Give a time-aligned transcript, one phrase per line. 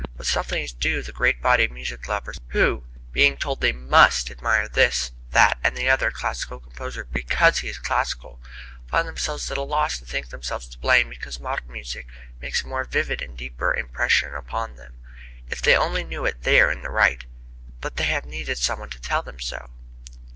[0.17, 3.71] But something is due the great body of music lovers who, being told that they
[3.71, 8.41] must admire this, that and the other classical composer, because he is classical,
[8.89, 12.07] find themselves at a loss and think themselves to blame because modern music
[12.41, 14.95] makes a more vivid and deeper impression upon them.
[15.51, 17.23] If they only knew it they are in the right!
[17.79, 19.69] But they have needed some one to tell them so.